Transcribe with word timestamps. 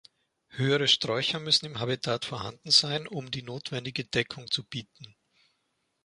Höhere 0.47 0.87
Sträucher 0.87 1.39
müssen 1.39 1.67
im 1.67 1.79
Habitat 1.79 2.25
vorhanden 2.25 2.71
sein, 2.71 3.07
um 3.07 3.29
die 3.29 3.43
notwendige 3.43 4.03
Deckung 4.03 4.49
zu 4.49 4.63
bieten. 4.65 5.15